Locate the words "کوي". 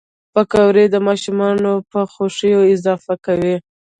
3.25-3.55